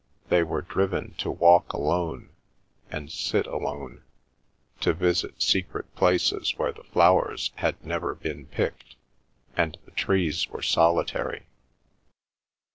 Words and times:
They 0.29 0.41
were 0.41 0.63
driven 0.63 1.13
to 1.19 1.29
walk 1.29 1.73
alone, 1.73 2.29
and 2.89 3.11
sit 3.11 3.45
alone, 3.45 4.01
to 4.79 4.93
visit 4.95 5.39
secret 5.43 5.93
places 5.93 6.55
where 6.57 6.71
the 6.71 6.85
flowers 6.85 7.51
had 7.57 7.85
never 7.85 8.15
been 8.15 8.47
picked 8.47 8.95
and 9.55 9.77
the 9.85 9.91
trees 9.91 10.47
were 10.49 10.63
solitary. 10.63 11.45